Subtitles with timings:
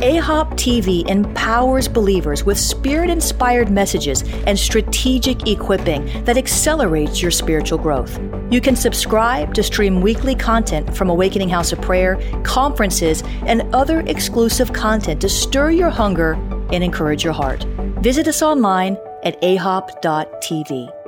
[0.00, 7.76] AHOP TV empowers believers with spirit inspired messages and strategic equipping that accelerates your spiritual
[7.76, 8.18] growth.
[8.50, 14.00] You can subscribe to stream weekly content from Awakening House of Prayer, conferences, and other
[14.00, 16.32] exclusive content to stir your hunger
[16.72, 17.64] and encourage your heart.
[18.00, 20.99] Visit us online at ahop.tv.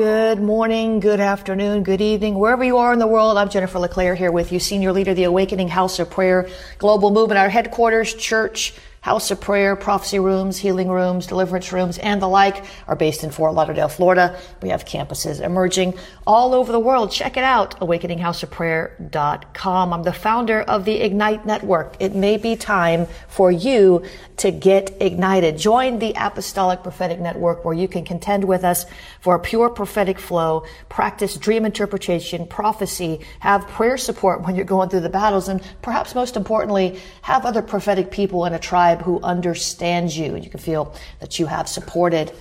[0.00, 3.36] Good morning, good afternoon, good evening, wherever you are in the world.
[3.36, 6.48] I'm Jennifer LeClaire here with you, Senior Leader of the Awakening House of Prayer
[6.78, 12.20] Global Movement, our headquarters, church, House of Prayer, prophecy rooms, healing rooms, deliverance rooms, and
[12.20, 14.38] the like are based in Fort Lauderdale, Florida.
[14.60, 15.94] We have campuses emerging
[16.26, 17.10] all over the world.
[17.10, 19.94] Check it out, awakeninghouseofprayer.com.
[19.94, 21.96] I'm the founder of the Ignite Network.
[21.98, 24.02] It may be time for you
[24.36, 25.56] to get ignited.
[25.56, 28.84] Join the Apostolic Prophetic Network where you can contend with us
[29.20, 34.90] for a pure prophetic flow, practice dream interpretation, prophecy, have prayer support when you're going
[34.90, 39.20] through the battles, and perhaps most importantly, have other prophetic people in a tribe who
[39.22, 40.34] understands you.
[40.34, 42.32] And you can feel that you have supported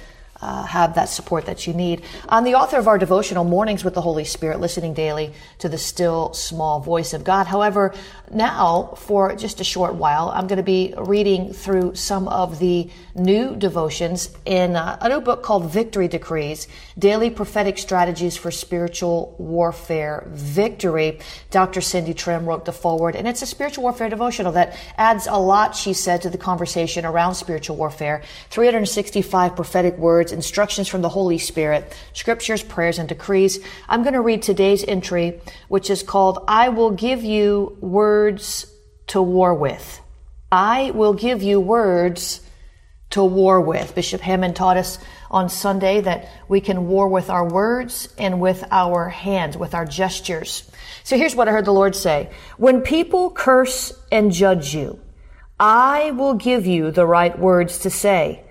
[0.41, 2.03] uh, have that support that you need.
[2.27, 5.77] I'm the author of our devotional Mornings with the Holy Spirit, listening daily to the
[5.77, 7.47] still small voice of God.
[7.47, 7.93] However,
[8.31, 12.89] now for just a short while, I'm going to be reading through some of the
[13.15, 16.67] new devotions in uh, a new book called Victory Decrees,
[16.97, 21.19] Daily Prophetic Strategies for Spiritual Warfare Victory.
[21.51, 21.81] Dr.
[21.81, 25.75] Cindy Trimm wrote the foreword, and it's a spiritual warfare devotional that adds a lot,
[25.75, 28.21] she said, to the conversation around spiritual warfare.
[28.49, 33.59] 365 prophetic words words, instructions from the Holy Spirit, scriptures, prayers, and decrees.
[33.87, 38.65] I'm going to read today's entry, which is called, I will give you words
[39.07, 40.01] to war with.
[40.51, 42.41] I will give you words
[43.11, 43.95] to war with.
[43.95, 44.99] Bishop Hamon taught us
[45.31, 49.85] on Sunday that we can war with our words and with our hands, with our
[49.85, 50.69] gestures.
[51.03, 52.29] So here's what I heard the Lord say.
[52.57, 54.99] When people curse and judge you,
[55.59, 58.43] I will give you the right words to say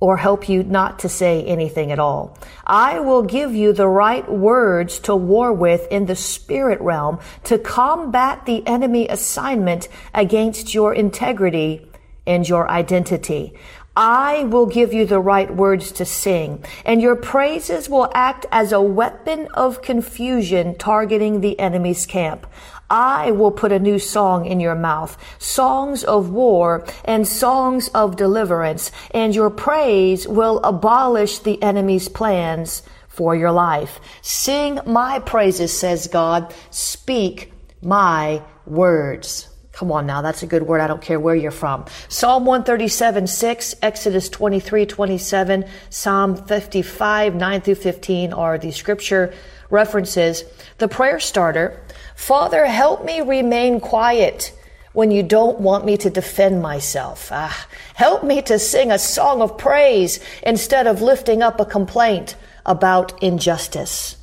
[0.00, 2.38] or help you not to say anything at all.
[2.64, 7.58] I will give you the right words to war with in the spirit realm to
[7.58, 11.84] combat the enemy assignment against your integrity
[12.26, 13.54] and your identity.
[13.96, 18.70] I will give you the right words to sing, and your praises will act as
[18.70, 22.46] a weapon of confusion targeting the enemy's camp.
[22.90, 28.16] I will put a new song in your mouth, songs of war and songs of
[28.16, 34.00] deliverance, and your praise will abolish the enemy's plans for your life.
[34.22, 36.54] Sing my praises, says God.
[36.70, 39.48] Speak my words.
[39.72, 40.80] Come on now, that's a good word.
[40.80, 41.84] I don't care where you're from.
[42.08, 49.32] Psalm 137, 6, Exodus 23, 27, Psalm 55, 9 through 15 are the scripture
[49.70, 50.42] references.
[50.78, 51.80] The prayer starter,
[52.18, 54.52] Father, help me remain quiet
[54.92, 57.30] when you don't want me to defend myself.
[57.32, 62.34] Ah, help me to sing a song of praise instead of lifting up a complaint
[62.66, 64.16] about injustice.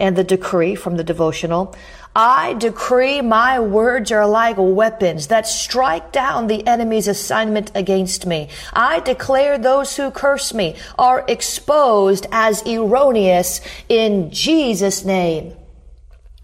[0.00, 1.76] And the decree from the devotional,
[2.16, 8.48] I decree my words are like weapons that strike down the enemy's assignment against me.
[8.72, 15.57] I declare those who curse me are exposed as erroneous in Jesus' name.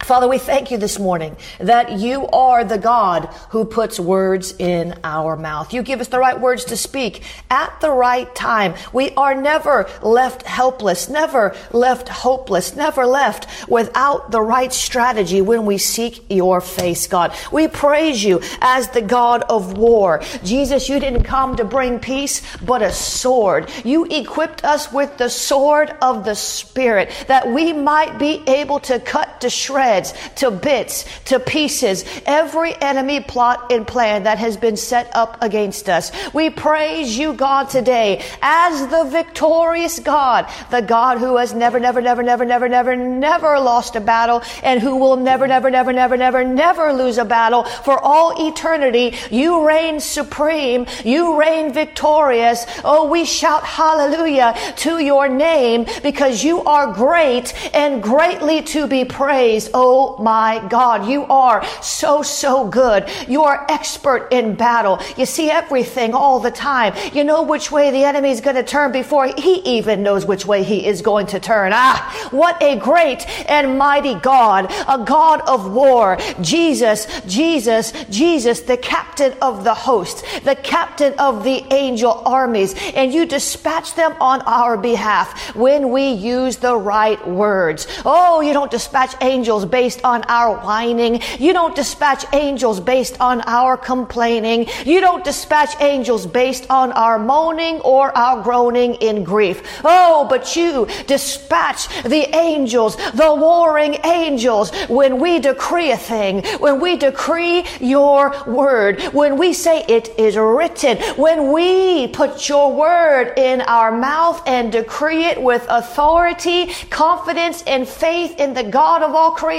[0.03, 4.99] Father, we thank you this morning that you are the God who puts words in
[5.03, 5.73] our mouth.
[5.73, 8.75] You give us the right words to speak at the right time.
[8.93, 15.65] We are never left helpless, never left hopeless, never left without the right strategy when
[15.65, 17.35] we seek your face, God.
[17.51, 20.21] We praise you as the God of war.
[20.43, 23.71] Jesus, you didn't come to bring peace, but a sword.
[23.85, 29.01] You equipped us with the sword of the Spirit that we might be able to
[29.01, 34.57] cut to shred shreds, to bits, to pieces, every enemy plot and plan that has
[34.57, 36.11] been set up against us.
[36.33, 42.01] We praise you, God, today as the victorious God, the God who has never, never,
[42.01, 46.17] never, never, never, never, never lost a battle and who will never, never, never, never,
[46.17, 49.15] never, never lose a battle for all eternity.
[49.31, 50.87] You reign supreme.
[51.05, 52.65] You reign victorious.
[52.85, 59.05] Oh, we shout hallelujah to your name because you are great and greatly to be
[59.05, 59.74] praised.
[59.75, 63.11] Oh my God, you are so, so good.
[63.27, 65.01] You are expert in battle.
[65.17, 66.95] You see everything all the time.
[67.13, 70.47] You know which way the enemy is going to turn before he even knows which
[70.47, 71.73] way he is going to turn.
[71.75, 76.19] Ah, what a great and mighty God, a God of war.
[76.41, 82.75] Jesus, Jesus, Jesus, the captain of the host, the captain of the angel armies.
[82.95, 87.89] And you dispatch them on our behalf when we use the right words.
[88.05, 91.21] Oh, you don't dispatch angels based on our whining.
[91.39, 94.67] You don't dispatch angels based on our complaining.
[94.85, 99.81] You don't dispatch angels based on our moaning or our groaning in grief.
[99.85, 106.81] Oh, but you dispatch the angels, the warring angels, when we decree a thing, when
[106.81, 113.33] we decree your word, when we say it is written, when we put your word
[113.37, 119.15] in our mouth and decree it with authority, confidence, and faith in the God of
[119.15, 119.54] all creation,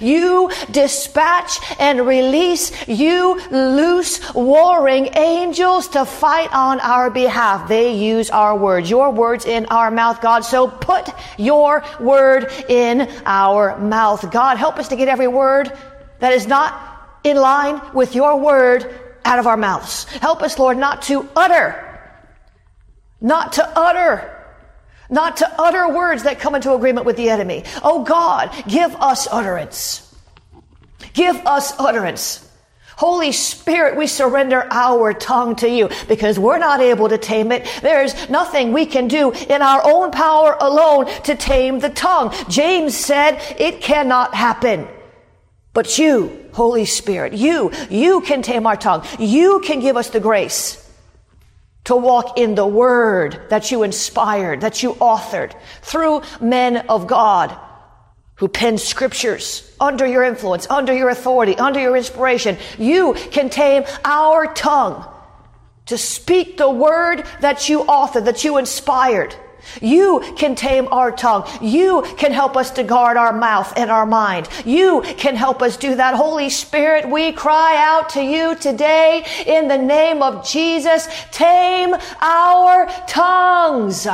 [0.00, 7.68] you dispatch and release, you loose warring angels to fight on our behalf.
[7.68, 10.40] They use our words, your words in our mouth, God.
[10.40, 11.08] So put
[11.38, 14.30] your word in our mouth.
[14.30, 15.72] God, help us to get every word
[16.20, 20.04] that is not in line with your word out of our mouths.
[20.04, 21.82] Help us, Lord, not to utter,
[23.20, 24.35] not to utter
[25.10, 27.64] not to utter words that come into agreement with the enemy.
[27.82, 30.14] Oh God, give us utterance.
[31.12, 32.42] Give us utterance.
[32.96, 37.68] Holy Spirit, we surrender our tongue to you because we're not able to tame it.
[37.82, 42.34] There's nothing we can do in our own power alone to tame the tongue.
[42.48, 44.88] James said it cannot happen.
[45.74, 49.04] But you, Holy Spirit, you, you can tame our tongue.
[49.18, 50.85] You can give us the grace
[51.86, 57.56] to walk in the word that you inspired, that you authored through men of God
[58.36, 62.58] who penned scriptures under your influence, under your authority, under your inspiration.
[62.76, 65.06] You can tame our tongue
[65.86, 69.34] to speak the word that you authored, that you inspired.
[69.80, 71.48] You can tame our tongue.
[71.60, 74.48] You can help us to guard our mouth and our mind.
[74.64, 76.14] You can help us do that.
[76.14, 81.08] Holy Spirit, we cry out to you today in the name of Jesus.
[81.30, 84.06] Tame our tongues.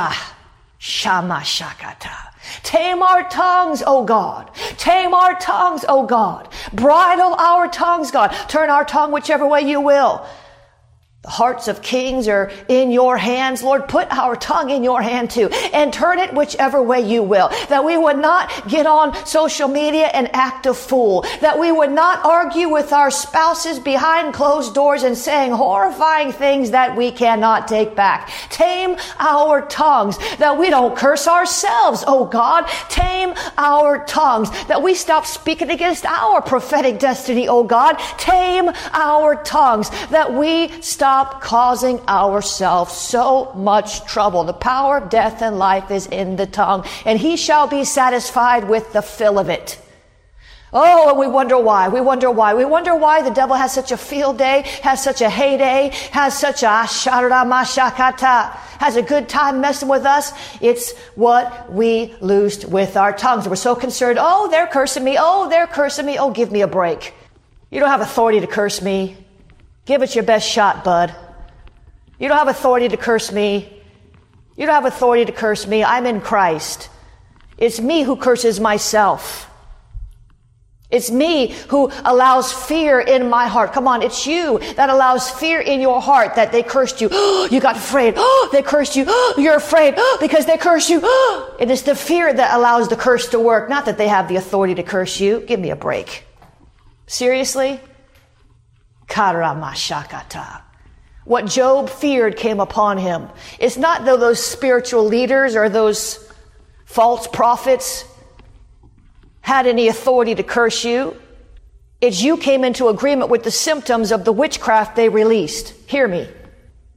[0.77, 2.33] Shama Shakata.
[2.61, 4.53] Tame our tongues, O God.
[4.77, 6.49] Tame our tongues, O God.
[6.73, 8.29] Bridle our tongues, God.
[8.49, 10.25] Turn our tongue whichever way you will.
[11.23, 13.63] The hearts of kings are in your hands.
[13.63, 17.47] Lord, put our tongue in your hand too and turn it whichever way you will.
[17.69, 21.21] That we would not get on social media and act a fool.
[21.39, 26.71] That we would not argue with our spouses behind closed doors and saying horrifying things
[26.71, 28.29] that we cannot take back.
[28.49, 30.17] Tame our tongues.
[30.39, 32.03] That we don't curse ourselves.
[32.05, 34.49] Oh God, tame our tongues.
[34.65, 37.47] That we stop speaking against our prophetic destiny.
[37.47, 39.89] Oh God, tame our tongues.
[40.09, 44.43] That we stop stop causing ourselves so much trouble.
[44.45, 48.67] The power of death and life is in the tongue, and he shall be satisfied
[48.67, 49.79] with the fill of it.
[50.73, 51.89] Oh, and we wonder why.
[51.89, 52.55] We wonder why.
[52.55, 56.35] We wonder why the devil has such a field day, has such a heyday, has
[56.35, 60.33] such a mashakata, has a good time messing with us.
[60.61, 63.47] It's what we loosed with our tongues.
[63.47, 64.17] We're so concerned.
[64.19, 65.17] Oh, they're cursing me.
[65.19, 66.17] Oh, they're cursing me.
[66.17, 67.13] Oh, give me a break.
[67.69, 69.15] You don't have authority to curse me.
[69.85, 71.13] Give it your best shot, bud.
[72.19, 73.81] You don't have authority to curse me.
[74.55, 75.83] You don't have authority to curse me.
[75.83, 76.89] I'm in Christ.
[77.57, 79.49] It's me who curses myself.
[80.89, 83.73] It's me who allows fear in my heart.
[83.73, 87.09] Come on, it's you that allows fear in your heart that they cursed you.
[87.51, 88.15] you got afraid.
[88.51, 89.05] they cursed you.
[89.37, 91.01] you're afraid because they cursed you.
[91.59, 94.35] it is the fear that allows the curse to work, not that they have the
[94.35, 95.41] authority to curse you.
[95.41, 96.25] Give me a break.
[97.07, 97.81] Seriously?
[99.07, 100.61] Karamashakata.
[101.25, 103.29] What Job feared came upon him.
[103.59, 106.19] It's not though those spiritual leaders or those
[106.85, 108.05] false prophets
[109.41, 111.17] had any authority to curse you.
[112.01, 115.69] It's you came into agreement with the symptoms of the witchcraft they released.
[115.87, 116.27] Hear me.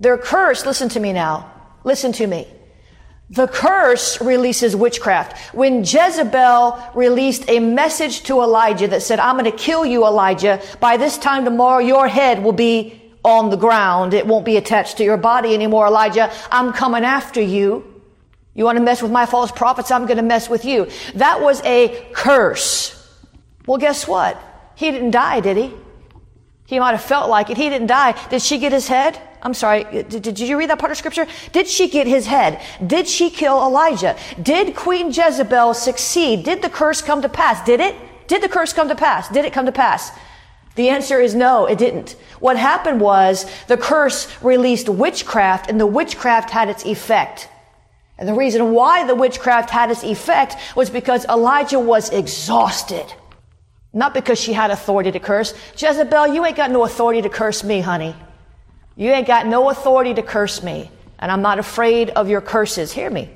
[0.01, 1.53] Their curse, listen to me now.
[1.85, 2.49] Listen to me.
[3.29, 5.53] The curse releases witchcraft.
[5.55, 10.63] When Jezebel released a message to Elijah that said, I'm going to kill you, Elijah.
[10.79, 14.15] By this time tomorrow, your head will be on the ground.
[14.15, 16.33] It won't be attached to your body anymore, Elijah.
[16.53, 18.01] I'm coming after you.
[18.55, 19.91] You want to mess with my false prophets?
[19.91, 20.89] I'm going to mess with you.
[21.17, 22.93] That was a curse.
[23.67, 24.41] Well, guess what?
[24.77, 25.75] He didn't die, did he?
[26.67, 27.57] He might have felt like it.
[27.57, 28.15] He didn't die.
[28.29, 29.21] Did she get his head?
[29.47, 29.85] I'm sorry.
[29.85, 31.25] Did, did, you read that part of scripture?
[31.53, 32.61] Did she get his head?
[32.85, 34.17] Did she kill Elijah?
[34.43, 36.43] Did Queen Jezebel succeed?
[36.43, 37.65] Did the curse come to pass?
[37.65, 37.95] Did it?
[38.27, 39.29] Did the curse come to pass?
[39.29, 40.11] Did it come to pass?
[40.75, 42.17] The answer is no, it didn't.
[42.41, 47.49] What happened was the curse released witchcraft and the witchcraft had its effect.
[48.19, 53.07] And the reason why the witchcraft had its effect was because Elijah was exhausted.
[53.93, 55.55] Not because she had authority to curse.
[55.77, 58.17] Jezebel, you ain't got no authority to curse me, honey.
[58.97, 60.91] You ain't got no authority to curse me.
[61.19, 62.93] And I'm not afraid of your curses.
[62.93, 63.31] Hear me.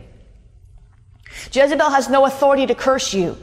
[1.52, 3.36] Jezebel has no authority to curse you.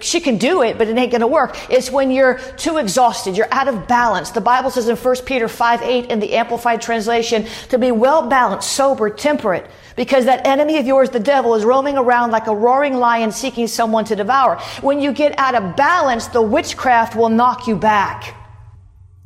[0.00, 1.70] She can do it, but it ain't gonna work.
[1.70, 4.30] It's when you're too exhausted, you're out of balance.
[4.30, 8.26] The Bible says in 1 Peter 5 8 in the Amplified Translation to be well
[8.26, 12.54] balanced, sober, temperate, because that enemy of yours, the devil, is roaming around like a
[12.54, 14.56] roaring lion seeking someone to devour.
[14.80, 18.34] When you get out of balance, the witchcraft will knock you back.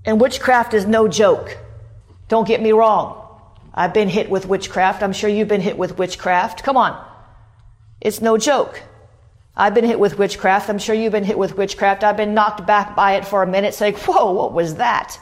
[0.05, 1.57] And witchcraft is no joke.
[2.29, 3.25] Don't get me wrong.
[3.75, 5.03] I've been hit with witchcraft.
[5.03, 6.63] I'm sure you've been hit with witchcraft.
[6.63, 7.05] Come on.
[8.01, 8.83] It's no joke.
[9.57, 10.69] I've been hit with witchcraft.
[10.69, 12.05] I'm sure you've been hit with witchcraft.
[12.05, 15.19] I've been knocked back by it for a minute saying, whoa, what was that?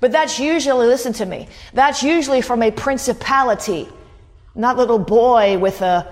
[0.00, 3.88] But that's usually, listen to me, that's usually from a principality
[4.54, 6.06] not little boy with a,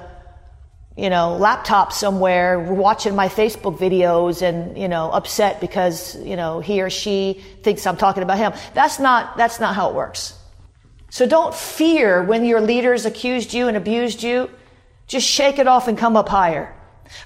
[0.97, 6.61] you know, laptop somewhere watching my Facebook videos and, you know, upset because, you know,
[6.61, 8.53] he or she thinks I'm talking about him.
[8.75, 10.39] That's not, that's not how it works.
[11.09, 14.51] So don't fear when your leaders accused you and abused you.
[15.07, 16.75] Just shake it off and come up higher.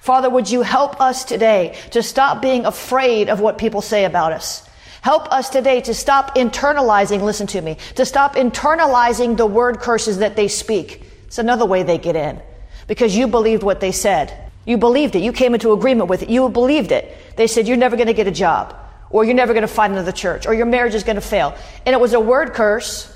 [0.00, 4.32] Father, would you help us today to stop being afraid of what people say about
[4.32, 4.68] us?
[5.02, 10.18] Help us today to stop internalizing, listen to me, to stop internalizing the word curses
[10.18, 11.02] that they speak.
[11.26, 12.40] It's another way they get in.
[12.86, 14.50] Because you believed what they said.
[14.64, 15.22] You believed it.
[15.22, 16.28] You came into agreement with it.
[16.28, 17.16] You believed it.
[17.36, 18.76] They said, you're never going to get a job.
[19.10, 20.46] Or you're never going to find another church.
[20.46, 21.56] Or your marriage is going to fail.
[21.84, 23.12] And it was a word curse,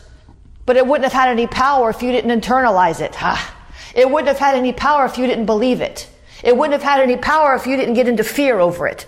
[0.65, 3.17] but it wouldn't have had any power if you didn't internalize it.
[3.95, 6.09] It wouldn't have had any power if you didn't believe it.
[6.45, 9.07] It wouldn't have had any power if you didn't get into fear over it.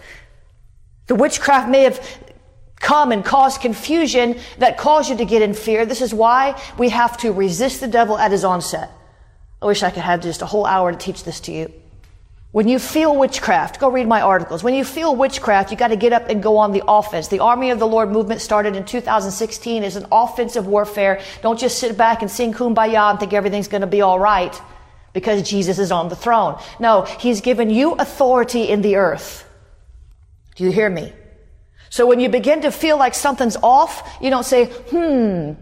[1.07, 2.01] The witchcraft may have
[2.81, 5.87] come and cause confusion that caused you to get in fear.
[5.87, 8.91] This is why we have to resist the devil at his onset.
[9.63, 11.73] I wish I could have just a whole hour to teach this to you.
[12.51, 14.63] When you feel witchcraft, go read my articles.
[14.65, 17.29] When you feel witchcraft, you got to get up and go on the offense.
[17.29, 21.23] The Army of the Lord movement started in 2016 as an offensive warfare.
[21.41, 24.61] Don't just sit back and sing kumbaya and think everything's going to be all right
[25.13, 26.61] because Jesus is on the throne.
[26.81, 29.49] No, He's given you authority in the earth.
[30.57, 31.13] Do you hear me?
[31.89, 35.53] So when you begin to feel like something's off, you don't say, hmm,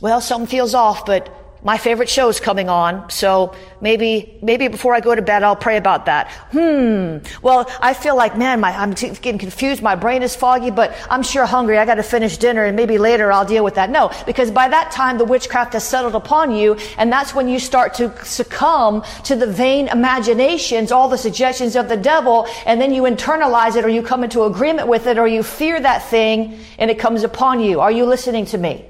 [0.00, 5.00] well, something feels off, but my favorite show's coming on, so maybe, maybe before I
[5.00, 6.30] go to bed, I'll pray about that.
[6.52, 7.18] Hmm.
[7.40, 9.82] Well, I feel like, man, my, I'm t- getting confused.
[9.82, 11.78] My brain is foggy, but I'm sure hungry.
[11.78, 13.88] I got to finish dinner and maybe later I'll deal with that.
[13.88, 17.58] No, because by that time, the witchcraft has settled upon you, and that's when you
[17.58, 22.92] start to succumb to the vain imaginations, all the suggestions of the devil, and then
[22.92, 26.58] you internalize it or you come into agreement with it or you fear that thing
[26.78, 27.80] and it comes upon you.
[27.80, 28.84] Are you listening to me?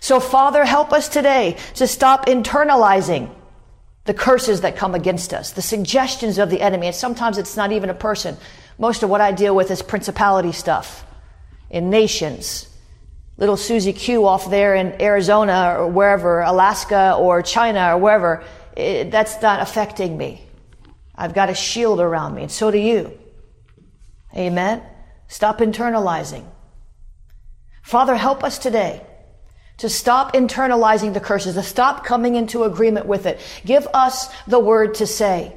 [0.00, 3.30] So Father, help us today to stop internalizing
[4.04, 6.86] the curses that come against us, the suggestions of the enemy.
[6.86, 8.36] And sometimes it's not even a person.
[8.78, 11.06] Most of what I deal with is principality stuff
[11.68, 12.66] in nations.
[13.36, 18.42] Little Susie Q off there in Arizona or wherever, Alaska or China or wherever,
[18.76, 20.42] it, that's not affecting me.
[21.14, 23.18] I've got a shield around me, and so do you.
[24.34, 24.82] Amen.
[25.28, 26.44] Stop internalizing.
[27.82, 29.02] Father, help us today
[29.80, 33.40] to stop internalizing the curses, to stop coming into agreement with it.
[33.64, 35.56] Give us the word to say.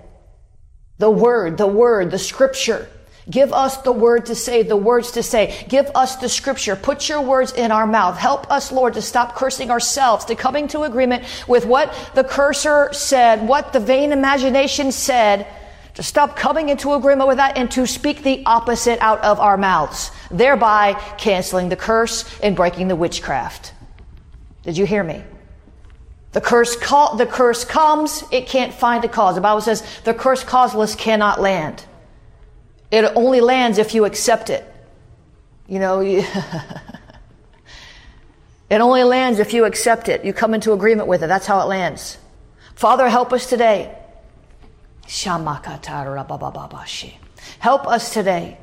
[0.98, 2.88] The word, the word, the scripture.
[3.30, 5.65] Give us the word to say, the words to say.
[5.68, 6.77] Give us the scripture.
[6.77, 8.18] Put your words in our mouth.
[8.18, 12.94] Help us, Lord, to stop cursing ourselves, to coming to agreement with what the cursor
[12.94, 15.48] said, what the vain imagination said,
[15.96, 19.58] to stop coming into agreement with that and to speak the opposite out of our
[19.58, 23.74] mouths, thereby canceling the curse and breaking the witchcraft.
[24.63, 25.24] Did you hear me?
[26.32, 29.36] The curse, the curse comes, it can't find a cause.
[29.36, 31.86] The Bible says the curse causeless cannot land.
[32.89, 34.65] It only lands if you accept it.
[35.67, 36.20] You know, you
[38.70, 40.25] it only lands if you accept it.
[40.25, 41.27] You come into agreement with it.
[41.27, 42.17] That's how it lands.
[42.74, 43.96] Father, help us today.
[47.60, 48.58] Help us today.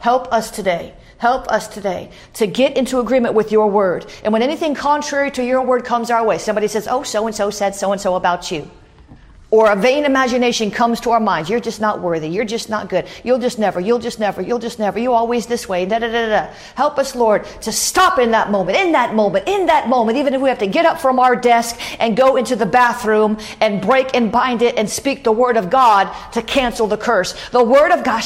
[0.00, 0.94] Help us today.
[1.22, 4.04] Help us today to get into agreement with your word.
[4.24, 7.36] And when anything contrary to your word comes our way, somebody says, Oh, so and
[7.36, 8.68] so said so and so about you
[9.52, 11.50] or a vain imagination comes to our minds.
[11.50, 12.26] You're just not worthy.
[12.26, 13.06] You're just not good.
[13.22, 16.10] You'll just never, you'll just never, you'll just never, you always this way, da da
[16.10, 16.54] da da.
[16.74, 20.32] Help us, Lord, to stop in that moment, in that moment, in that moment, even
[20.32, 23.82] if we have to get up from our desk and go into the bathroom and
[23.82, 27.34] break and bind it and speak the word of God to cancel the curse.
[27.50, 28.22] The word of God,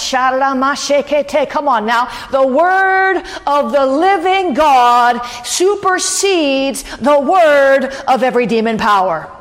[1.50, 2.08] come on now.
[2.30, 9.35] The word of the living God supersedes the word of every demon power.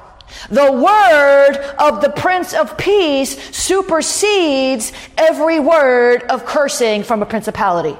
[0.50, 7.98] The word of the Prince of Peace supersedes every word of cursing from a principality.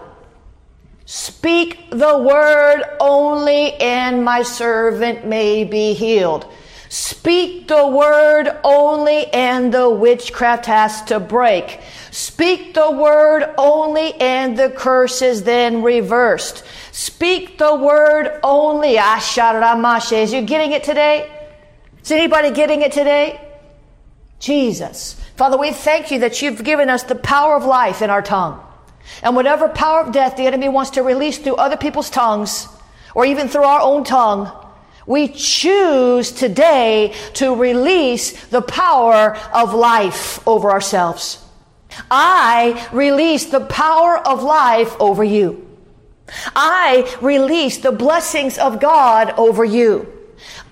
[1.06, 6.52] Speak the word only and my servant may be healed.
[6.90, 11.80] Speak the word only and the witchcraft has to break.
[12.12, 16.64] Speak the word only and the curse is then reversed.
[16.92, 18.98] Speak the word only.
[18.98, 20.24] Ah, Asharamashe.
[20.24, 21.35] Is you getting it today?
[22.06, 23.42] Is anybody getting it today?
[24.38, 25.20] Jesus.
[25.38, 28.64] Father, we thank you that you've given us the power of life in our tongue.
[29.24, 32.68] And whatever power of death the enemy wants to release through other people's tongues,
[33.16, 34.52] or even through our own tongue,
[35.08, 41.44] we choose today to release the power of life over ourselves.
[42.12, 45.68] I release the power of life over you.
[46.56, 50.15] I release the blessings of God over you.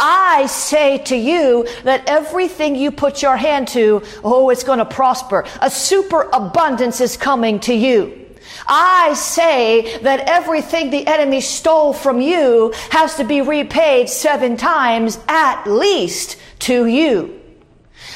[0.05, 4.85] I say to you that everything you put your hand to, oh, it's going to
[4.85, 5.45] prosper.
[5.61, 8.19] A superabundance is coming to you.
[8.67, 15.17] I say that everything the enemy stole from you has to be repaid seven times
[15.29, 17.39] at least to you.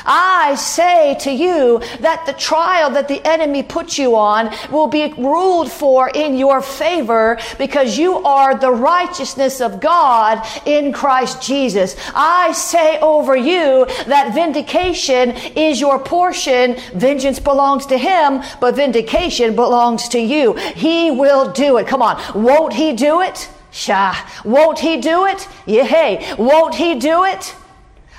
[0.07, 5.13] I say to you that the trial that the enemy puts you on will be
[5.17, 11.95] ruled for in your favor because you are the righteousness of God in Christ Jesus.
[12.15, 16.77] I say over you that vindication is your portion.
[16.95, 20.53] Vengeance belongs to him, but vindication belongs to you.
[20.53, 21.87] He will do it.
[21.87, 22.21] Come on.
[22.33, 23.49] Won't he do it?
[23.71, 24.15] Shah.
[24.43, 25.47] Won't he do it?
[25.65, 26.35] Yay.
[26.37, 27.53] Won't he do it?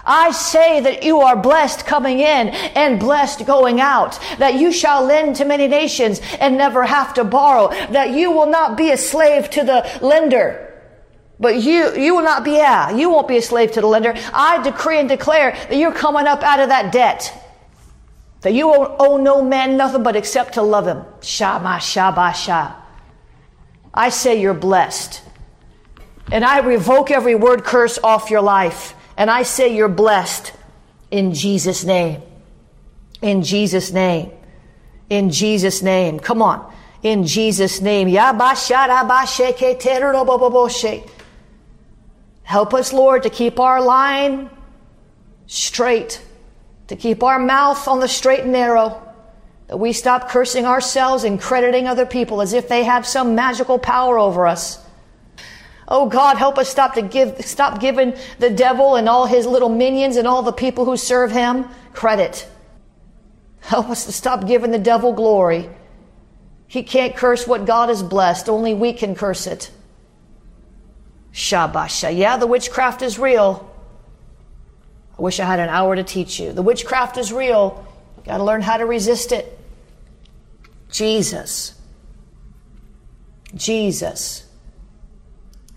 [0.09, 5.05] I say that you are blessed coming in and blessed going out, that you shall
[5.05, 8.97] lend to many nations and never have to borrow, that you will not be a
[8.97, 10.65] slave to the lender.
[11.39, 14.15] But you, you will not be, yeah, you won't be a slave to the lender.
[14.33, 17.33] I decree and declare that you're coming up out of that debt.
[18.41, 21.05] That you will owe no man nothing but except to love him.
[21.21, 22.75] Shama, shaba, sha.
[23.93, 25.23] I say you're blessed.
[26.33, 28.95] And I revoke every word curse off your life.
[29.19, 30.53] And I say you're blessed
[31.11, 32.23] in Jesus' name.
[33.21, 34.31] In Jesus' name.
[35.11, 36.21] In Jesus' name.
[36.21, 36.73] Come on.
[37.03, 38.09] In Jesus' name.
[42.45, 44.51] Help us, Lord, to keep our line
[45.49, 46.23] straight,
[46.87, 49.03] to keep our mouth on the straight and narrow,
[49.67, 53.81] that we stop cursing ourselves and crediting other people as if they have some magical
[53.81, 54.79] power over us.
[55.91, 59.71] Oh God, help us stop to give, stop giving the devil and all his little
[59.71, 62.47] minions and all the people who serve him credit.
[63.61, 65.69] Help us to stop giving the devil glory.
[66.67, 68.51] He can't curse what God has blessed.
[68.51, 69.71] Only we can curse it.
[71.33, 72.15] Shabasha.
[72.17, 73.75] Yeah, the witchcraft is real.
[75.19, 76.53] I wish I had an hour to teach you.
[76.53, 77.87] The witchcraft is real.
[78.19, 79.59] You Got to learn how to resist it.
[80.91, 81.75] Jesus.
[83.55, 84.48] Jesus.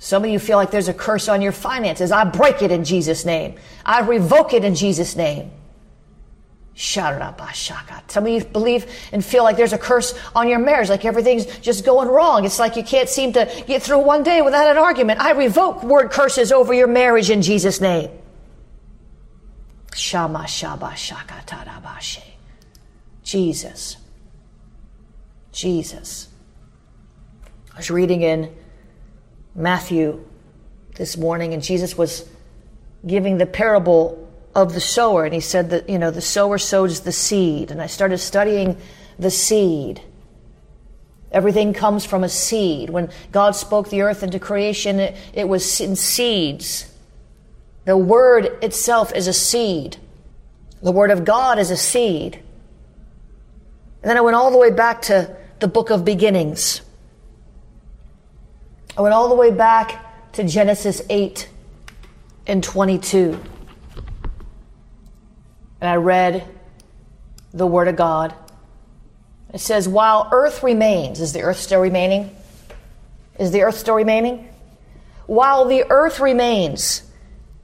[0.04, 2.12] Some of you feel like there's a curse on your finances.
[2.12, 3.60] I break it in Jesus' name.
[3.86, 5.52] I revoke it in Jesus' name.
[6.74, 11.46] Some of you believe and feel like there's a curse on your marriage, like everything's
[11.60, 12.46] just going wrong.
[12.46, 15.20] It's like you can't seem to get through one day without an argument.
[15.20, 18.10] I revoke word curses over your marriage in Jesus' name.
[19.94, 22.24] Shama Shaba Shaka Tarabashe.
[23.22, 23.98] Jesus.
[25.52, 26.28] Jesus.
[27.72, 28.52] I was reading in
[29.56, 30.24] Matthew
[30.96, 32.28] this morning, and Jesus was
[33.06, 37.02] giving the parable of the sower, and he said that, you know, the sower sows
[37.02, 37.72] the seed.
[37.72, 38.78] And I started studying
[39.18, 40.02] the seed.
[41.32, 42.90] Everything comes from a seed.
[42.90, 46.92] When God spoke the earth into creation, it, it was in seeds.
[47.86, 49.98] The word itself is a seed.
[50.84, 52.36] The word of God is a seed.
[54.02, 56.82] And then I went all the way back to the book of beginnings.
[58.98, 61.48] I went all the way back to Genesis 8
[62.48, 63.40] and 22.
[65.80, 66.48] and I read
[67.54, 68.36] the Word of God.
[69.54, 72.36] It says, while earth remains, is the earth still remaining?
[73.40, 74.50] Is the earth still remaining?
[75.26, 77.04] While the earth remains,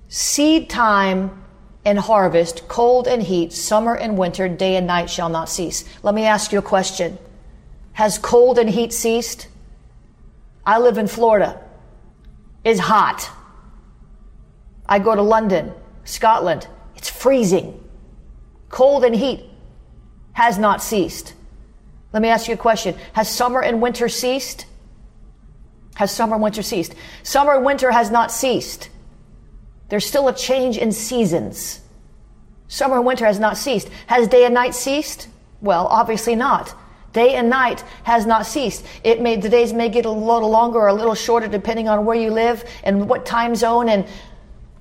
[0.07, 1.43] seed time
[1.85, 5.83] and harvest, cold and heat, summer and winter, day and night shall not cease.
[6.03, 7.17] Let me ask you a question.
[7.93, 9.47] Has cold and heat ceased?
[10.67, 11.61] I live in Florida.
[12.65, 13.31] It's hot.
[14.85, 16.67] I go to London, Scotland.
[16.97, 17.81] It's freezing.
[18.67, 19.45] Cold and heat
[20.33, 21.33] has not ceased.
[22.11, 22.95] Let me ask you a question.
[23.13, 24.65] Has summer and winter ceased?
[25.95, 26.93] Has summer and winter ceased?
[27.23, 28.89] Summer and winter has not ceased.
[29.87, 31.79] There's still a change in seasons.
[32.67, 33.89] Summer and winter has not ceased.
[34.07, 35.29] Has day and night ceased?
[35.61, 36.75] Well, obviously not.
[37.17, 38.85] Day and night has not ceased.
[39.03, 42.05] It may, the days may get a little longer or a little shorter depending on
[42.05, 44.05] where you live and what time zone and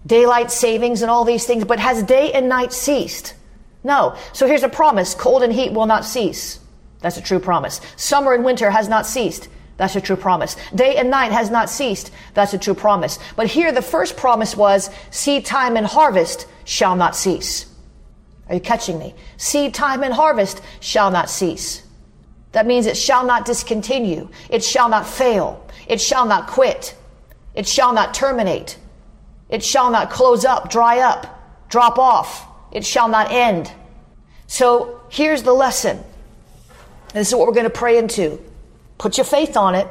[0.05, 3.33] daylight savings and all these things, but has day and night ceased?
[3.83, 4.18] No.
[4.35, 5.14] So here's a promise.
[5.14, 6.61] Cold and heat will not cease.
[7.01, 7.81] That's a true promise.
[7.96, 9.49] Summer and winter has not ceased.
[9.79, 10.57] That's a true promise.
[10.75, 12.11] Day and night has not ceased.
[12.35, 13.18] That's a true promise.
[13.37, 17.64] But here the first promise was seed time and harvest shall not cease.
[18.51, 19.14] Are you catching me?
[19.38, 21.86] Seed time and harvest shall not cease.
[22.57, 24.31] That means it shall not discontinue.
[24.49, 25.62] It shall not fail.
[25.87, 26.97] It shall not quit.
[27.55, 28.79] It shall not terminate.
[29.51, 32.49] It shall not close up, dry up, drop off.
[32.73, 33.71] It shall not end.
[34.47, 36.03] So here's the lesson.
[37.12, 38.42] This is what we're going to pray into.
[38.97, 39.87] Put your faith on it.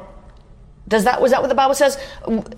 [0.88, 2.00] Does that was that what the Bible says?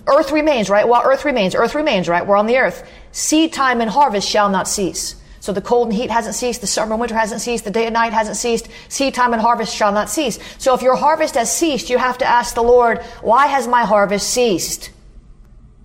[0.08, 0.88] Earth remains, right?
[0.88, 2.26] While earth remains, earth remains, right?
[2.26, 2.90] We're on the earth.
[3.12, 5.22] Seed time and harvest shall not cease.
[5.40, 7.86] So the cold and heat hasn't ceased, the summer and winter hasn't ceased, the day
[7.86, 10.40] and night hasn't ceased, seed time and harvest shall not cease.
[10.58, 13.86] So if your harvest has ceased, you have to ask the Lord, why has my
[13.86, 14.92] harvest ceased?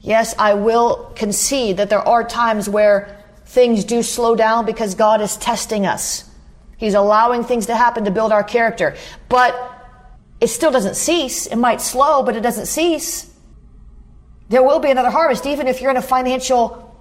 [0.00, 5.20] Yes, I will concede that there are times where things do slow down because God
[5.20, 6.28] is testing us.
[6.76, 8.96] He's allowing things to happen to build our character.
[9.28, 9.54] But
[10.40, 11.46] it still doesn't cease.
[11.46, 13.32] It might slow, but it doesn't cease.
[14.48, 15.46] There will be another harvest.
[15.46, 16.91] Even if you're in a financial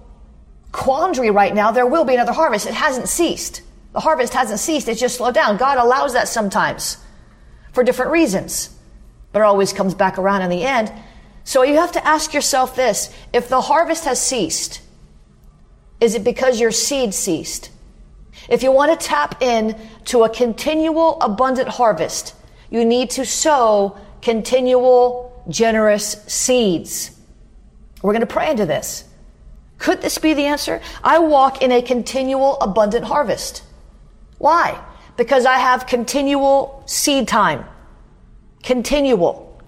[0.72, 2.66] quandary right now, there will be another harvest.
[2.66, 3.62] It hasn't ceased.
[3.92, 4.88] The harvest hasn't ceased.
[4.88, 5.58] It's just slowed down.
[5.58, 6.96] God allows that sometimes
[7.72, 8.74] for different reasons,
[9.32, 10.92] but it always comes back around in the end.
[11.44, 13.14] So you have to ask yourself this.
[13.32, 14.80] If the harvest has ceased,
[16.00, 17.70] is it because your seed ceased?
[18.48, 22.34] If you want to tap in to a continual abundant harvest,
[22.70, 27.10] you need to sow continual generous seeds.
[28.02, 29.04] We're going to pray into this.
[29.82, 30.80] Could this be the answer?
[31.02, 33.64] I walk in a continual abundant harvest.
[34.38, 34.80] Why?
[35.16, 37.64] Because I have continual seed time.
[38.62, 39.60] Continual.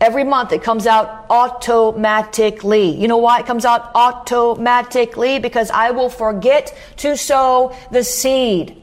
[0.00, 2.96] Every month it comes out automatically.
[2.96, 5.38] You know why it comes out automatically?
[5.38, 8.82] Because I will forget to sow the seed.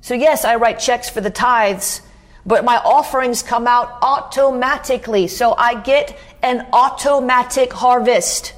[0.00, 2.02] So yes, I write checks for the tithes,
[2.46, 5.26] but my offerings come out automatically.
[5.26, 8.54] So I get an automatic harvest.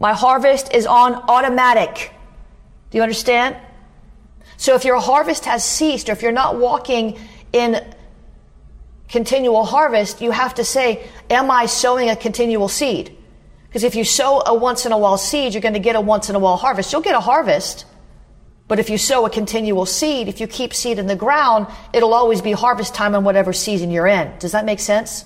[0.00, 2.12] My harvest is on automatic.
[2.90, 3.56] Do you understand?
[4.56, 7.18] So if your harvest has ceased or if you're not walking
[7.52, 7.94] in
[9.08, 13.16] continual harvest, you have to say, am I sowing a continual seed?
[13.68, 16.00] Because if you sow a once in a while seed, you're going to get a
[16.00, 16.92] once in a while harvest.
[16.92, 17.84] You'll get a harvest.
[18.68, 22.14] But if you sow a continual seed, if you keep seed in the ground, it'll
[22.14, 24.32] always be harvest time in whatever season you're in.
[24.38, 25.24] Does that make sense?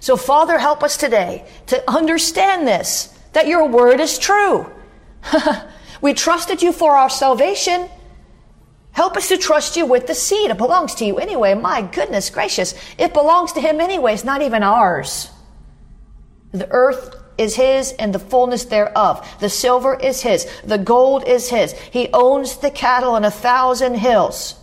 [0.00, 4.70] So Father, help us today to understand this, that your word is true.
[6.00, 7.88] we trusted you for our salvation.
[8.92, 10.50] Help us to trust you with the seed.
[10.50, 11.54] It belongs to you anyway.
[11.54, 12.74] My goodness gracious.
[12.96, 14.14] It belongs to him anyway.
[14.14, 15.30] It's not even ours.
[16.52, 19.28] The earth is his and the fullness thereof.
[19.40, 20.48] The silver is his.
[20.64, 21.72] The gold is his.
[21.72, 24.54] He owns the cattle on a thousand hills.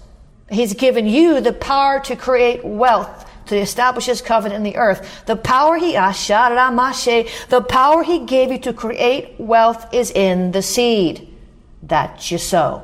[0.50, 5.26] He's given you the power to create wealth to establish his covenant in the earth.
[5.26, 10.62] The power he ah, the power he gave you to create wealth is in the
[10.62, 11.28] seed
[11.84, 12.84] that you sow.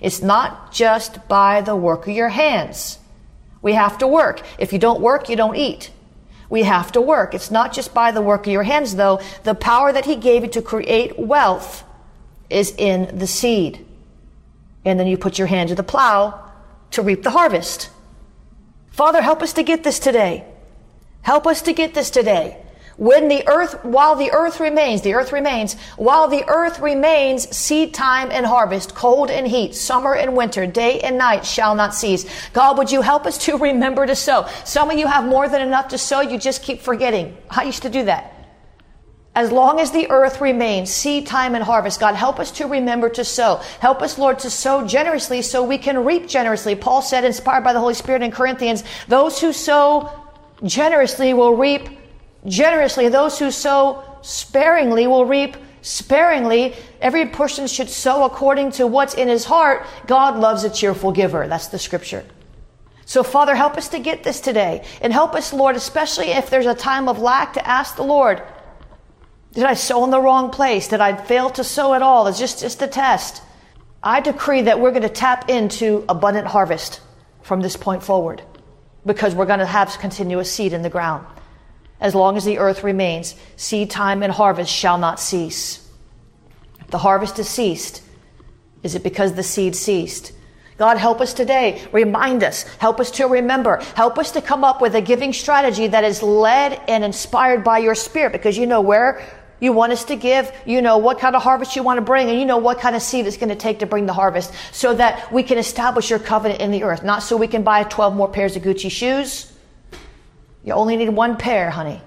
[0.00, 2.98] It's not just by the work of your hands.
[3.60, 4.40] We have to work.
[4.58, 5.90] If you don't work, you don't eat.
[6.48, 7.34] We have to work.
[7.34, 9.20] It's not just by the work of your hands, though.
[9.42, 11.84] The power that He gave you to create wealth
[12.48, 13.84] is in the seed.
[14.86, 16.50] And then you put your hand to the plow
[16.92, 17.90] to reap the harvest.
[18.98, 20.44] Father, help us to get this today.
[21.22, 22.60] Help us to get this today.
[22.96, 27.94] When the earth, while the earth remains, the earth remains, while the earth remains, seed
[27.94, 32.26] time and harvest, cold and heat, summer and winter, day and night shall not cease.
[32.52, 34.48] God, would you help us to remember to sow?
[34.64, 37.36] Some of you have more than enough to sow, you just keep forgetting.
[37.48, 38.37] I used to do that.
[39.38, 42.00] As long as the earth remains, seed time and harvest.
[42.00, 43.60] God, help us to remember to sow.
[43.78, 46.74] Help us, Lord, to sow generously so we can reap generously.
[46.74, 50.10] Paul said, inspired by the Holy Spirit in Corinthians, those who sow
[50.64, 51.88] generously will reap
[52.46, 53.08] generously.
[53.10, 56.74] Those who sow sparingly will reap sparingly.
[57.00, 59.86] Every person should sow according to what's in his heart.
[60.08, 61.46] God loves a cheerful giver.
[61.46, 62.24] That's the scripture.
[63.04, 64.84] So, Father, help us to get this today.
[65.00, 68.42] And help us, Lord, especially if there's a time of lack, to ask the Lord,
[69.52, 70.88] did I sow in the wrong place?
[70.88, 72.26] Did I fail to sow at all?
[72.26, 73.42] It's just, just a test.
[74.02, 77.00] I decree that we're going to tap into abundant harvest
[77.42, 78.42] from this point forward
[79.04, 81.26] because we're going to have continuous seed in the ground.
[82.00, 85.88] As long as the earth remains, seed time and harvest shall not cease.
[86.80, 88.02] If the harvest is ceased.
[88.82, 90.32] Is it because the seed ceased?
[90.76, 91.84] God, help us today.
[91.90, 92.62] Remind us.
[92.78, 93.78] Help us to remember.
[93.96, 97.78] Help us to come up with a giving strategy that is led and inspired by
[97.78, 99.20] your spirit because you know where
[99.60, 100.52] you want us to give.
[100.66, 102.94] You know what kind of harvest you want to bring and you know what kind
[102.94, 106.10] of seed it's going to take to bring the harvest so that we can establish
[106.10, 107.02] your covenant in the earth.
[107.02, 109.52] Not so we can buy 12 more pairs of Gucci shoes.
[110.64, 112.00] You only need one pair, honey.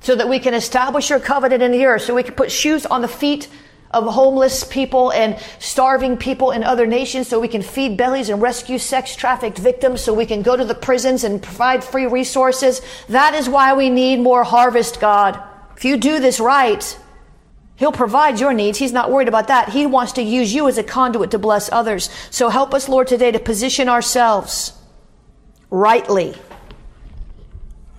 [0.00, 2.02] So that we can establish your covenant in the earth.
[2.02, 3.48] So we can put shoes on the feet
[3.90, 8.40] of homeless people and starving people in other nations so we can feed bellies and
[8.40, 12.82] rescue sex trafficked victims so we can go to the prisons and provide free resources.
[13.08, 15.42] That is why we need more harvest, God.
[15.78, 16.98] If you do this right,
[17.76, 18.78] He'll provide your needs.
[18.78, 19.68] He's not worried about that.
[19.68, 22.10] He wants to use you as a conduit to bless others.
[22.30, 24.72] So help us, Lord, today to position ourselves
[25.70, 26.34] rightly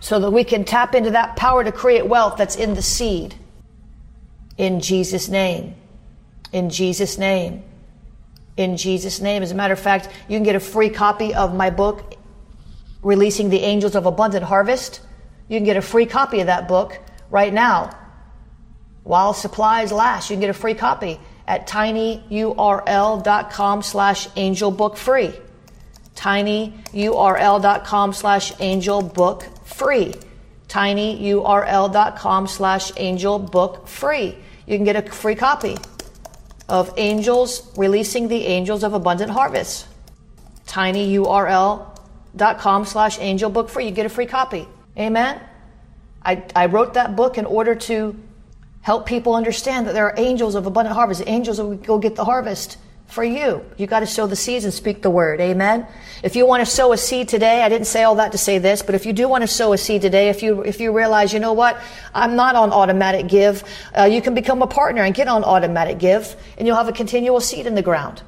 [0.01, 3.35] so that we can tap into that power to create wealth that's in the seed.
[4.57, 5.75] In Jesus' name.
[6.51, 7.63] In Jesus' name.
[8.57, 9.41] In Jesus' name.
[9.41, 12.15] As a matter of fact, you can get a free copy of my book,
[13.01, 14.99] Releasing the Angels of Abundant Harvest.
[15.47, 17.91] You can get a free copy of that book right now.
[19.03, 25.41] While supplies last, you can get a free copy at tinyurl.com slash angelbookfree.
[26.15, 30.23] tinyurl.com slash angelbookfree.
[30.67, 34.35] tinyurl.com slash angelbookfree.
[34.67, 35.77] You can get a free copy
[36.67, 39.87] of Angels Releasing the Angels of Abundant Harvest.
[40.67, 43.85] tinyurl.com slash angelbookfree.
[43.85, 44.67] You get a free copy.
[44.95, 45.41] Amen.
[46.23, 48.15] I, I wrote that book in order to
[48.81, 52.25] help people understand that there are angels of abundant harvest, angels will go get the
[52.25, 52.77] harvest
[53.07, 53.65] for you.
[53.77, 55.41] You got to sow the seeds and speak the word.
[55.41, 55.87] Amen.
[56.23, 58.59] If you want to sow a seed today, I didn't say all that to say
[58.59, 60.95] this, but if you do want to sow a seed today, if you if you
[60.95, 61.81] realize, you know what,
[62.13, 63.63] I'm not on automatic give,
[63.97, 66.93] uh, you can become a partner and get on automatic give, and you'll have a
[66.93, 68.21] continual seed in the ground.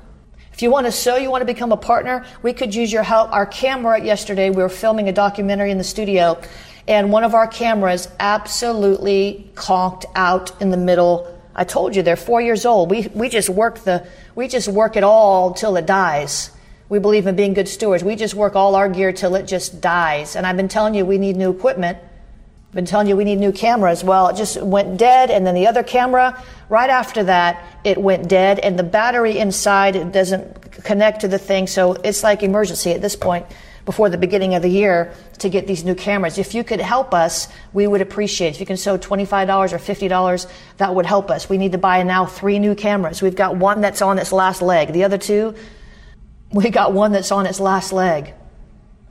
[0.51, 3.03] If you want to sow, you want to become a partner, we could use your
[3.03, 3.31] help.
[3.31, 6.41] Our camera yesterday, we were filming a documentary in the studio,
[6.87, 11.27] and one of our cameras absolutely conked out in the middle.
[11.55, 12.89] I told you they're four years old.
[12.89, 16.51] We we just work the we just work it all till it dies.
[16.89, 18.03] We believe in being good stewards.
[18.03, 20.35] We just work all our gear till it just dies.
[20.35, 21.97] And I've been telling you we need new equipment.
[21.97, 24.03] I've been telling you we need new cameras.
[24.03, 28.29] Well, it just went dead, and then the other camera, right after that, it went
[28.29, 32.91] dead, and the battery inside it doesn't connect to the thing, so it's like emergency
[32.91, 33.45] at this point
[33.85, 36.37] before the beginning of the year to get these new cameras.
[36.37, 38.55] If you could help us, we would appreciate it.
[38.55, 41.49] If you can sow $25 or $50, that would help us.
[41.49, 43.21] We need to buy now three new cameras.
[43.21, 44.93] We've got one that's on its last leg.
[44.93, 45.55] The other two,
[46.51, 48.33] we got one that's on its last leg.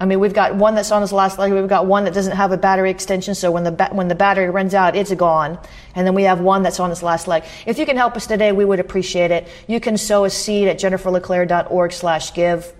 [0.00, 1.52] I mean, we've got one that's on its last leg.
[1.52, 4.14] We've got one that doesn't have a battery extension, so when the ba- when the
[4.14, 5.58] battery runs out, it's gone.
[5.94, 7.44] And then we have one that's on its last leg.
[7.66, 9.46] If you can help us today, we would appreciate it.
[9.66, 12.79] You can sow a seed at jenniferleclaire.org/give.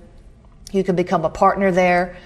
[0.72, 2.16] You can become a partner there.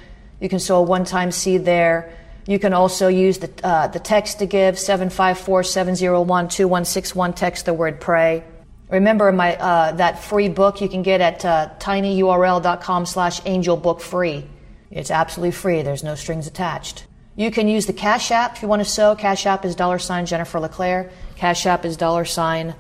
[0.41, 2.13] You can sow a one-time seed there.
[2.47, 7.35] You can also use the, uh, the text to give, 754-701-2161.
[7.35, 8.45] Text the word pray.
[8.91, 14.47] Remember my, uh, that free book you can get at uh, tinyurl.com slash angelbookfree.
[14.91, 15.81] It's absolutely free.
[15.83, 17.07] There's no strings attached.
[17.37, 19.17] You can use the Cash App if you want to sow.
[19.17, 21.11] Cash App is dollar sign Jennifer LeClaire.
[21.37, 22.77] Cash App is dollar sign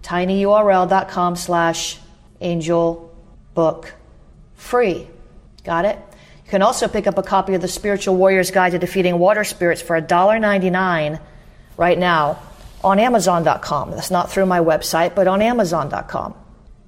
[0.02, 1.98] tinyurl.com slash
[2.40, 3.07] angel
[3.58, 3.92] book
[4.54, 5.08] free.
[5.64, 5.98] Got it?
[6.44, 9.42] You can also pick up a copy of the Spiritual Warrior's Guide to Defeating Water
[9.42, 11.20] Spirits for $1.99
[11.76, 12.40] right now
[12.84, 13.90] on Amazon.com.
[13.90, 16.36] That's not through my website, but on Amazon.com.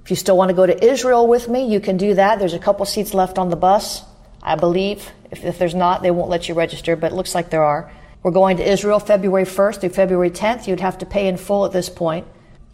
[0.04, 2.38] If you still want to go to Israel with me, you can do that.
[2.38, 4.04] There's a couple seats left on the bus,
[4.40, 5.10] I believe.
[5.32, 7.90] If, if there's not, they won't let you register, but it looks like there are.
[8.22, 10.68] We're going to Israel February 1st through February 10th.
[10.68, 12.28] You'd have to pay in full at this point.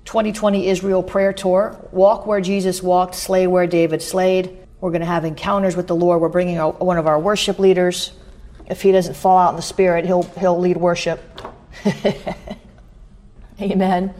[0.06, 1.78] 2020 Israel Prayer Tour.
[1.92, 4.56] Walk where Jesus walked, slay where David slayed.
[4.80, 6.20] We're going to have encounters with the Lord.
[6.20, 8.12] We're bringing one of our worship leaders.
[8.66, 11.20] If he doesn't fall out in the spirit, he'll, he'll lead worship.
[13.60, 14.14] Amen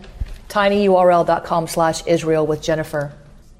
[0.48, 3.12] tinyurl.com slash Israel with Jennifer.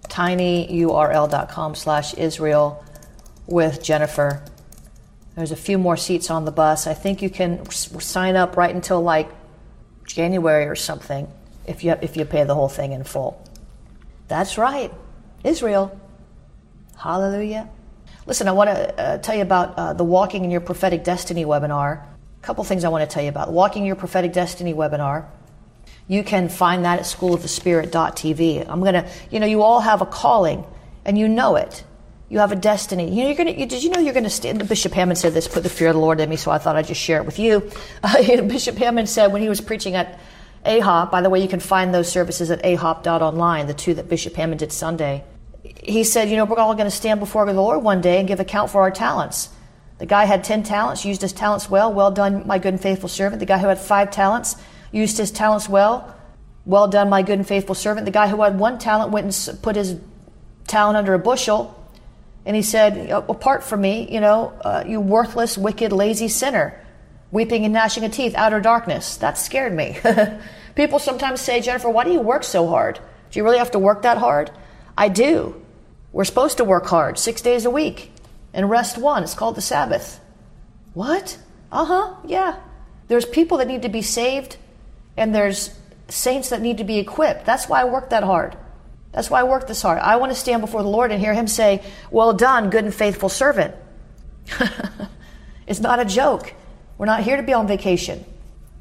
[0.04, 2.84] tinyurl.com slash Israel
[3.46, 4.42] with Jennifer.
[5.34, 6.86] There's a few more seats on the bus.
[6.86, 9.28] I think you can sign up right until like
[10.06, 11.28] January or something
[11.66, 13.42] if you, if you pay the whole thing in full.
[14.28, 14.92] That's right,
[15.44, 15.98] Israel.
[16.96, 17.68] Hallelujah.
[18.26, 21.44] Listen, I want to uh, tell you about uh, the Walking in Your Prophetic Destiny
[21.44, 22.02] webinar.
[22.02, 23.52] A couple things I want to tell you about.
[23.52, 25.26] Walking in Your Prophetic Destiny webinar.
[26.08, 28.66] You can find that at schoolofthespirit.tv.
[28.68, 30.64] I'm going to, you know, you all have a calling
[31.04, 31.84] and you know it.
[32.28, 33.08] You have a destiny.
[33.08, 34.60] You know, you're going to, you, did you know you're going to stand?
[34.60, 36.58] The Bishop Hamon said this, put the fear of the Lord in me, so I
[36.58, 37.70] thought I'd just share it with you.
[38.02, 40.18] Uh, Bishop Hamon said when he was preaching at
[40.66, 44.34] AHOP, by the way, you can find those services at ahop.online, the two that Bishop
[44.34, 45.24] Hamon did Sunday.
[45.62, 48.28] He said, you know, we're all going to stand before the Lord one day and
[48.28, 49.48] give account for our talents.
[49.98, 51.92] The guy had 10 talents, used his talents well.
[51.92, 53.40] Well done, my good and faithful servant.
[53.40, 54.56] The guy who had five talents,
[54.92, 56.14] used his talents well.
[56.64, 58.04] Well done, my good and faithful servant.
[58.04, 59.96] The guy who had one talent went and put his
[60.66, 61.72] talent under a bushel.
[62.44, 66.80] And he said, Apart from me, you know, uh, you worthless, wicked, lazy sinner,
[67.36, 69.18] weeping and gnashing of teeth, outer darkness.
[69.18, 69.98] That scared me.
[70.74, 72.98] People sometimes say, Jennifer, why do you work so hard?
[73.30, 74.50] Do you really have to work that hard?
[74.96, 75.62] I do.
[76.12, 78.10] We're supposed to work hard six days a week
[78.54, 79.22] and rest one.
[79.22, 80.18] It's called the Sabbath.
[80.94, 81.36] What?
[81.70, 82.58] Uh huh, yeah.
[83.08, 84.56] There's people that need to be saved
[85.14, 87.44] and there's saints that need to be equipped.
[87.44, 88.56] That's why I work that hard.
[89.12, 89.98] That's why I work this hard.
[89.98, 92.94] I want to stand before the Lord and hear Him say, Well done, good and
[92.94, 93.74] faithful servant.
[95.66, 96.54] it's not a joke.
[96.98, 98.24] We're not here to be on vacation.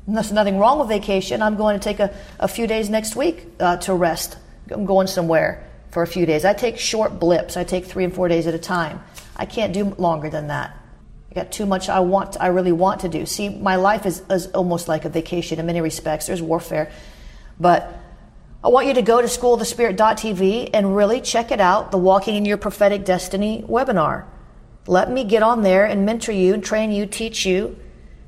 [0.07, 1.41] There's nothing wrong with vacation.
[1.41, 4.37] I'm going to take a, a few days next week uh, to rest.
[4.71, 6.45] I'm going somewhere for a few days.
[6.45, 7.57] I take short blips.
[7.57, 9.01] I take three and four days at a time.
[9.35, 10.77] I can't do longer than that
[11.35, 13.25] I got too much I want, I really want to do.
[13.25, 16.27] See, my life is, is almost like a vacation in many respects.
[16.27, 16.89] There's warfare.
[17.59, 17.93] But
[18.63, 22.45] I want you to go to schoolofthespirit.tv and really check it out, the Walking in
[22.45, 24.25] Your Prophetic Destiny webinar.
[24.87, 27.77] Let me get on there and mentor you and train you, teach you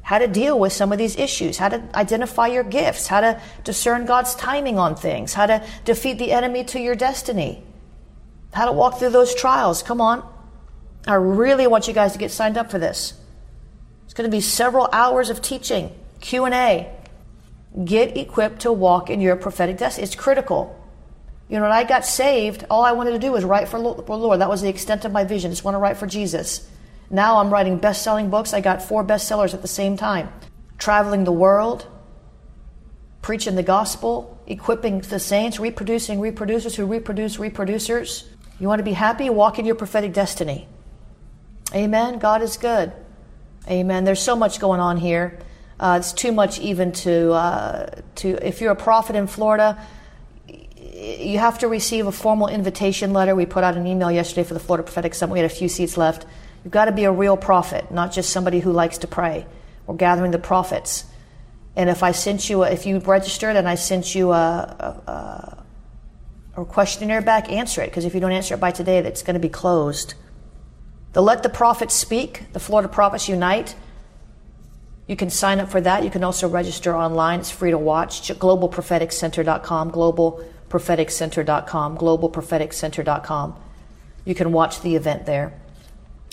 [0.07, 3.41] how to deal with some of these issues, how to identify your gifts, how to
[3.65, 7.61] discern God's timing on things, how to defeat the enemy to your destiny,
[8.53, 9.83] how to walk through those trials.
[9.83, 10.25] Come on.
[11.05, 13.15] I really want you guys to get signed up for this.
[14.05, 15.91] It's going to be several hours of teaching,
[16.21, 16.89] Q&A.
[17.83, 20.05] Get equipped to walk in your prophetic destiny.
[20.05, 20.73] It's critical.
[21.49, 23.83] You know, when I got saved, all I wanted to do was write for the
[24.15, 24.39] Lord.
[24.39, 25.51] That was the extent of my vision.
[25.51, 26.65] Just want to write for Jesus.
[27.09, 28.53] Now I'm writing best-selling books.
[28.53, 30.29] I got four bestsellers at the same time.
[30.77, 31.87] Traveling the world,
[33.21, 38.25] preaching the gospel, equipping the saints, reproducing reproducers who reproduce reproducers.
[38.59, 39.29] You want to be happy?
[39.29, 40.67] Walk in your prophetic destiny.
[41.73, 42.19] Amen.
[42.19, 42.91] God is good.
[43.69, 44.03] Amen.
[44.03, 45.39] There's so much going on here.
[45.79, 48.29] Uh, it's too much even to uh, to.
[48.47, 49.77] If you're a prophet in Florida,
[50.47, 53.35] you have to receive a formal invitation letter.
[53.35, 55.33] We put out an email yesterday for the Florida Prophetic Summit.
[55.33, 56.25] We had a few seats left.
[56.67, 59.47] You've got to be a real prophet, not just somebody who likes to pray.
[59.85, 61.05] We're gathering the prophets.
[61.77, 65.63] And if I sent you, a, if you registered and I sent you a, a,
[66.57, 67.89] a questionnaire back, answer it.
[67.89, 70.15] Because if you don't answer it by today, it's going to be closed.
[71.13, 73.73] The Let the Prophets Speak, the Florida Prophets Unite.
[75.07, 76.03] You can sign up for that.
[76.03, 77.39] You can also register online.
[77.39, 78.23] It's free to watch.
[78.23, 83.55] GlobalPropheticCenter.com, GlobalPropheticCenter.com, GlobalPropheticCenter.com.
[84.25, 85.57] You can watch the event there.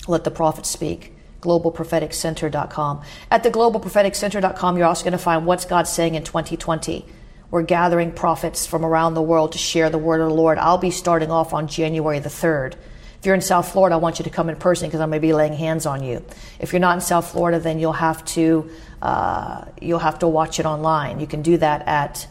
[0.07, 1.13] Let the prophet speak
[1.45, 3.01] globalpropheticcenter.com.
[3.29, 7.05] At the globalpropheticcenter.com, you're also going to find what's God saying in 2020.
[7.51, 10.57] We're gathering prophets from around the world to share the word of the Lord.
[10.57, 12.73] I'll be starting off on January the 3rd.
[13.19, 15.21] If you're in South Florida, I want you to come in person because I'm going
[15.21, 16.23] to be laying hands on you.
[16.59, 18.69] If you're not in South Florida, then you'll have to
[19.01, 21.19] uh, you'll have to watch it online.
[21.19, 22.27] You can do that at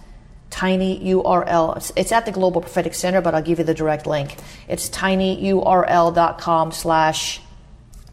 [0.50, 1.76] tiny URL.
[1.76, 4.36] It's, it's, at the Global Prophetic Center, but I'll give you the direct link.
[4.68, 7.40] It's tinyurl.com slash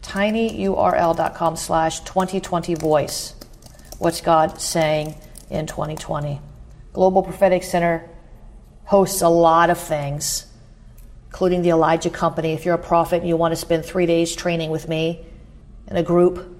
[0.01, 3.35] tinyurl.com slash 2020 voice.
[3.97, 5.15] What's God saying
[5.49, 6.41] in 2020?
[6.93, 8.09] Global Prophetic Center
[8.85, 10.47] hosts a lot of things,
[11.27, 12.53] including the Elijah Company.
[12.53, 15.25] If you're a prophet and you want to spend three days training with me
[15.87, 16.57] in a group,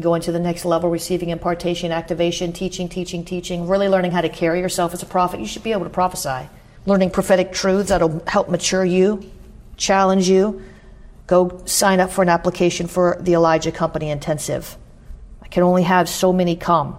[0.00, 4.28] going to the next level, receiving impartation, activation, teaching, teaching, teaching, really learning how to
[4.28, 6.48] carry yourself as a prophet, you should be able to prophesy.
[6.86, 9.30] Learning prophetic truths that'll help mature you,
[9.76, 10.62] challenge you,
[11.30, 14.76] go sign up for an application for the Elijah Company Intensive.
[15.40, 16.98] I can only have so many come.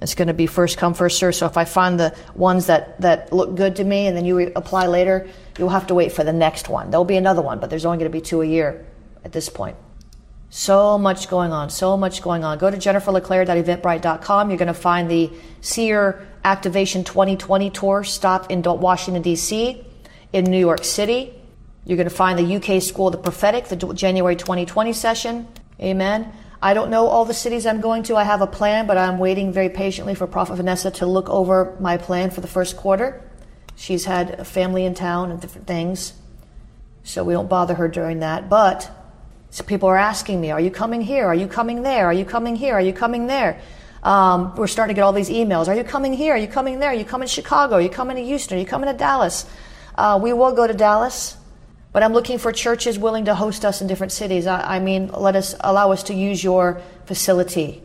[0.00, 1.36] It's going to be first come, first serve.
[1.36, 4.52] So if I find the ones that, that look good to me and then you
[4.56, 6.90] apply later, you'll have to wait for the next one.
[6.90, 8.84] There'll be another one, but there's only going to be two a year
[9.24, 9.76] at this point.
[10.50, 12.58] So much going on, so much going on.
[12.58, 14.50] Go to jenniferleclaire.eventbrite.com.
[14.50, 19.86] You're going to find the Seer Activation 2020 tour stop in Washington, D.C.,
[20.32, 21.34] in New York City,
[21.84, 25.48] you're going to find the UK School of the Prophetic, the January 2020 session.
[25.80, 26.32] Amen.
[26.62, 28.16] I don't know all the cities I'm going to.
[28.16, 31.76] I have a plan, but I'm waiting very patiently for Prophet Vanessa to look over
[31.80, 33.20] my plan for the first quarter.
[33.74, 36.12] She's had a family in town and different things,
[37.02, 38.48] so we don't bother her during that.
[38.48, 38.88] But
[39.50, 41.26] so people are asking me, Are you coming here?
[41.26, 42.06] Are you coming there?
[42.06, 42.74] Are you coming here?
[42.74, 43.60] Are you coming there?
[44.04, 45.66] Um, we're starting to get all these emails.
[45.66, 46.34] Are you coming here?
[46.34, 46.90] Are you coming there?
[46.90, 47.76] Are you coming to Chicago?
[47.76, 48.56] Are you coming to Houston?
[48.56, 49.46] Are you coming to Dallas?
[49.96, 51.36] Uh, we will go to Dallas.
[51.92, 54.46] But I'm looking for churches willing to host us in different cities.
[54.46, 57.82] I, I, mean, let us allow us to use your facility.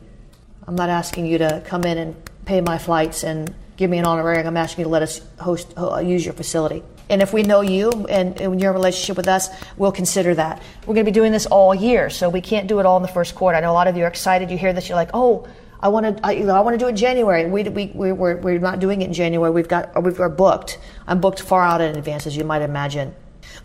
[0.65, 4.05] I'm not asking you to come in and pay my flights and give me an
[4.05, 4.47] honorarium.
[4.47, 6.83] I'm asking you to let us host, uh, use your facility.
[7.09, 10.61] And if we know you and, and your relationship with us, we'll consider that.
[10.81, 13.01] We're going to be doing this all year, so we can't do it all in
[13.01, 13.57] the first quarter.
[13.57, 14.51] I know a lot of you are excited.
[14.51, 15.47] You hear this, you're like, oh,
[15.79, 17.45] I want to, I, I want to do it in January.
[17.45, 19.51] We, we, we, we're, we're not doing it in January.
[19.51, 20.79] We've got, we're booked.
[21.05, 23.13] I'm booked far out in advance, as you might imagine.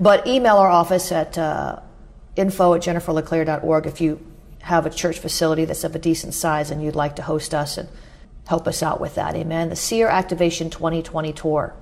[0.01, 1.79] But email our office at uh,
[2.37, 4.21] info at jenniferleclaire.org if you
[4.63, 7.79] have a church facility that's of a decent size and you'd like to host us
[7.79, 7.89] and
[8.47, 9.35] help us out with that.
[9.35, 9.69] Amen.
[9.69, 11.75] The Seer Activation 2020 Tour.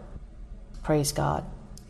[0.83, 1.45] Praise God.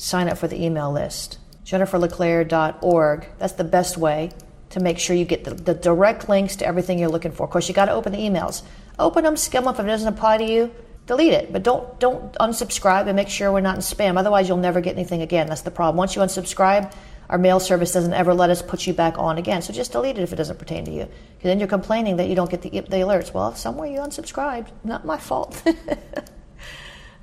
[0.00, 1.38] sign up for the email list.
[1.66, 3.26] JenniferLeClaire.org.
[3.38, 4.30] That's the best way
[4.70, 7.44] to make sure you get the, the direct links to everything you're looking for.
[7.44, 8.62] Of course, you got to open the emails.
[8.98, 9.74] Open them, skim them.
[9.74, 10.72] If it doesn't apply to you,
[11.06, 11.52] delete it.
[11.52, 14.18] But don't don't unsubscribe and make sure we're not in spam.
[14.18, 15.48] Otherwise, you'll never get anything again.
[15.48, 15.96] That's the problem.
[15.96, 16.92] Once you unsubscribe,
[17.28, 19.60] our mail service doesn't ever let us put you back on again.
[19.60, 21.04] So just delete it if it doesn't pertain to you.
[21.04, 23.34] Because then you're complaining that you don't get the, the alerts.
[23.34, 24.68] Well, somewhere you unsubscribed.
[24.82, 25.62] Not my fault.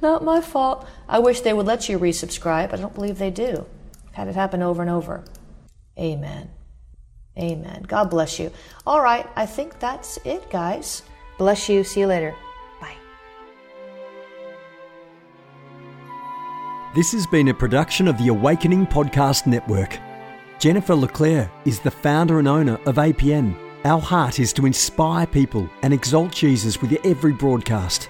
[0.02, 0.88] Not my fault.
[1.08, 2.74] I wish they would let you resubscribe.
[2.74, 3.66] I don't believe they do.
[4.10, 5.24] I've had it happen over and over.
[5.98, 6.50] Amen.
[7.38, 7.84] Amen.
[7.88, 8.52] God bless you.
[8.86, 11.04] All right, I think that's it, guys.
[11.38, 11.84] Bless you.
[11.84, 12.36] See you later.
[12.82, 12.96] Bye.
[16.96, 20.00] This has been a production of the Awakening Podcast Network.
[20.60, 23.56] Jennifer LeClaire is the founder and owner of APN.
[23.86, 28.10] Our heart is to inspire people and exalt Jesus with every broadcast.